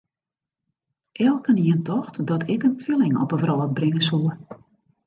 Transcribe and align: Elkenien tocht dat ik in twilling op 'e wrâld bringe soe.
Elkenien 1.11 1.83
tocht 1.83 2.25
dat 2.27 2.47
ik 2.49 2.63
in 2.63 2.77
twilling 2.77 3.17
op 3.21 3.31
'e 3.31 3.37
wrâld 3.41 3.73
bringe 3.77 4.01
soe. 4.09 4.29